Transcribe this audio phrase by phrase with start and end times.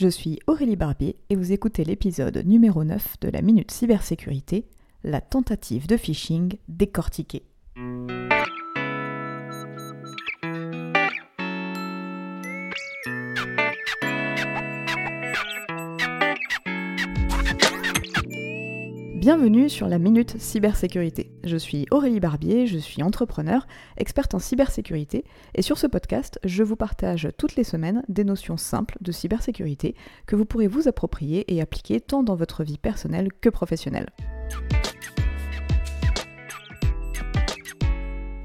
[0.00, 4.64] Je suis Aurélie Barbier et vous écoutez l'épisode numéro 9 de la Minute Cybersécurité,
[5.02, 7.47] la tentative de phishing décortiquée.
[19.28, 21.30] Bienvenue sur la Minute Cybersécurité.
[21.44, 23.66] Je suis Aurélie Barbier, je suis entrepreneur,
[23.98, 28.56] experte en cybersécurité, et sur ce podcast, je vous partage toutes les semaines des notions
[28.56, 29.94] simples de cybersécurité
[30.26, 34.08] que vous pourrez vous approprier et appliquer tant dans votre vie personnelle que professionnelle.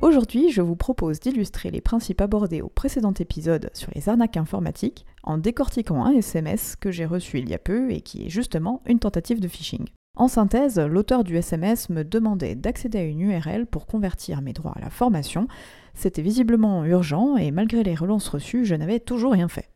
[0.00, 5.04] Aujourd'hui, je vous propose d'illustrer les principes abordés au précédent épisode sur les arnaques informatiques
[5.24, 8.80] en décortiquant un SMS que j'ai reçu il y a peu et qui est justement
[8.86, 9.84] une tentative de phishing.
[10.16, 14.74] En synthèse, l'auteur du SMS me demandait d'accéder à une URL pour convertir mes droits
[14.76, 15.48] à la formation.
[15.94, 19.70] C'était visiblement urgent et malgré les relances reçues, je n'avais toujours rien fait.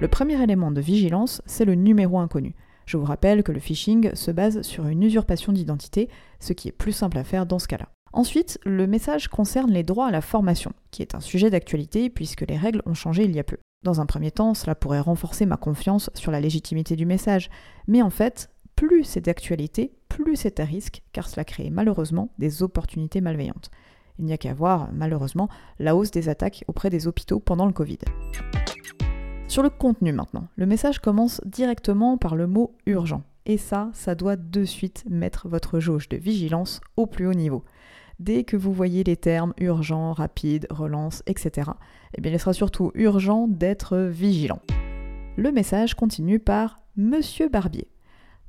[0.00, 2.54] Le premier élément de vigilance, c'est le numéro inconnu.
[2.86, 6.08] Je vous rappelle que le phishing se base sur une usurpation d'identité,
[6.40, 7.88] ce qui est plus simple à faire dans ce cas-là.
[8.12, 12.44] Ensuite, le message concerne les droits à la formation, qui est un sujet d'actualité puisque
[12.48, 13.58] les règles ont changé il y a peu.
[13.84, 17.50] Dans un premier temps, cela pourrait renforcer ma confiance sur la légitimité du message,
[17.88, 18.48] mais en fait,
[18.86, 23.70] plus c'est d'actualité, plus c'est à risque, car cela crée malheureusement des opportunités malveillantes.
[24.18, 27.72] Il n'y a qu'à voir, malheureusement, la hausse des attaques auprès des hôpitaux pendant le
[27.72, 27.98] Covid.
[29.46, 33.22] Sur le contenu maintenant, le message commence directement par le mot urgent.
[33.46, 37.62] Et ça, ça doit de suite mettre votre jauge de vigilance au plus haut niveau.
[38.18, 41.70] Dès que vous voyez les termes urgent, rapide, relance, etc.,
[42.16, 44.60] eh bien il sera surtout urgent d'être vigilant.
[45.36, 47.91] Le message continue par Monsieur Barbier.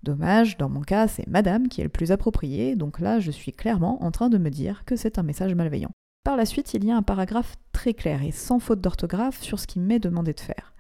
[0.04, 3.54] Dommage, dans mon cas, c'est Madame qui est le plus approprié, donc là, je suis
[3.54, 5.92] clairement en train de me dire que c'est un message malveillant.
[6.26, 9.60] Par la suite, il y a un paragraphe très clair et sans faute d'orthographe sur
[9.60, 10.74] ce qui m'est demandé de faire.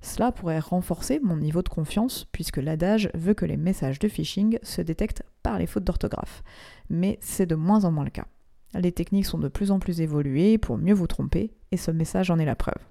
[0.00, 4.58] Cela pourrait renforcer mon niveau de confiance puisque l'adage veut que les messages de phishing
[4.62, 6.42] se détectent par les fautes d'orthographe.
[6.90, 8.26] Mais c'est de moins en moins le cas.
[8.74, 12.32] Les techniques sont de plus en plus évoluées pour mieux vous tromper et ce message
[12.32, 12.82] en est la preuve.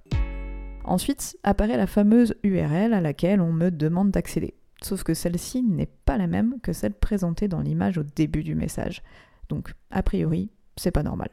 [0.84, 5.90] Ensuite apparaît la fameuse URL à laquelle on me demande d'accéder sauf que celle-ci n'est
[6.04, 9.02] pas la même que celle présentée dans l'image au début du message.
[9.48, 11.30] Donc, a priori, c'est pas normal.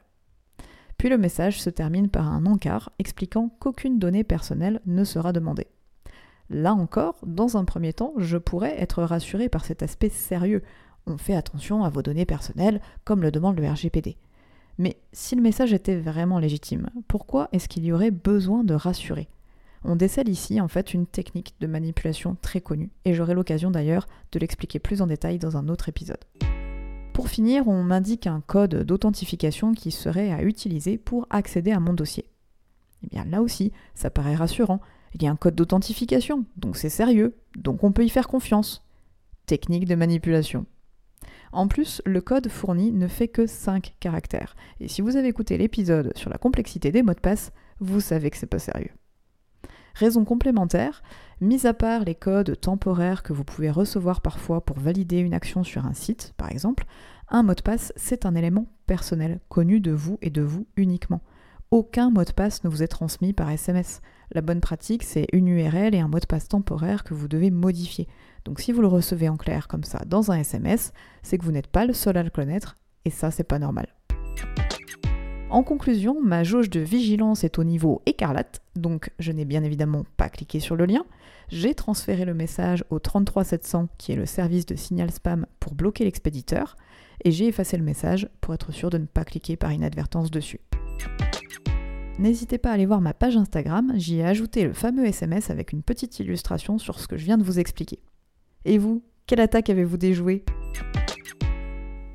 [0.97, 5.67] Puis le message se termine par un encart expliquant qu'aucune donnée personnelle ne sera demandée.
[6.49, 10.63] Là encore, dans un premier temps, je pourrais être rassuré par cet aspect sérieux.
[11.05, 14.17] On fait attention à vos données personnelles, comme le demande le RGPD.
[14.77, 19.27] Mais si le message était vraiment légitime, pourquoi est-ce qu'il y aurait besoin de rassurer?
[19.83, 24.07] On décèle ici en fait une technique de manipulation très connue, et j'aurai l'occasion d'ailleurs
[24.31, 26.23] de l'expliquer plus en détail dans un autre épisode.
[27.13, 31.93] Pour finir, on m'indique un code d'authentification qui serait à utiliser pour accéder à mon
[31.93, 32.25] dossier.
[33.03, 34.81] Eh bien là aussi, ça paraît rassurant.
[35.13, 38.83] Il y a un code d'authentification, donc c'est sérieux, donc on peut y faire confiance.
[39.45, 40.65] Technique de manipulation.
[41.51, 44.55] En plus, le code fourni ne fait que 5 caractères.
[44.79, 48.31] Et si vous avez écouté l'épisode sur la complexité des mots de passe, vous savez
[48.31, 48.91] que c'est pas sérieux.
[49.93, 51.03] Raison complémentaire,
[51.39, 55.63] mis à part les codes temporaires que vous pouvez recevoir parfois pour valider une action
[55.63, 56.85] sur un site, par exemple,
[57.29, 61.21] un mot de passe, c'est un élément personnel, connu de vous et de vous uniquement.
[61.69, 64.01] Aucun mot de passe ne vous est transmis par SMS.
[64.31, 67.51] La bonne pratique, c'est une URL et un mot de passe temporaire que vous devez
[67.51, 68.07] modifier.
[68.45, 71.51] Donc si vous le recevez en clair comme ça dans un SMS, c'est que vous
[71.51, 73.87] n'êtes pas le seul à le connaître, et ça, c'est pas normal.
[75.49, 80.05] En conclusion, ma jauge de vigilance est au niveau écarlate, donc je n'ai bien évidemment
[80.17, 81.05] pas cliqué sur le lien.
[81.49, 86.03] J'ai transféré le message au 33700 qui est le service de signal spam pour bloquer
[86.03, 86.75] l'expéditeur,
[87.23, 90.59] et j'ai effacé le message pour être sûr de ne pas cliquer par inadvertance dessus.
[92.19, 95.73] N'hésitez pas à aller voir ma page Instagram, j'y ai ajouté le fameux SMS avec
[95.73, 97.99] une petite illustration sur ce que je viens de vous expliquer.
[98.65, 100.45] Et vous, quelle attaque avez-vous déjoué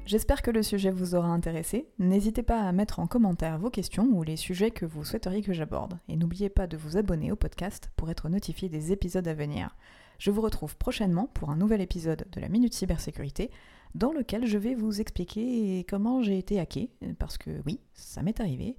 [0.08, 1.86] J'espère que le sujet vous aura intéressé.
[1.98, 5.52] N'hésitez pas à mettre en commentaire vos questions ou les sujets que vous souhaiteriez que
[5.52, 5.98] j'aborde.
[6.08, 9.76] Et n'oubliez pas de vous abonner au podcast pour être notifié des épisodes à venir.
[10.18, 13.50] Je vous retrouve prochainement pour un nouvel épisode de la Minute Cybersécurité
[13.94, 16.88] dans lequel je vais vous expliquer comment j'ai été hacké,
[17.18, 18.78] parce que oui, ça m'est arrivé,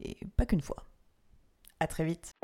[0.00, 0.82] et pas qu'une fois.
[1.78, 2.34] À très vite.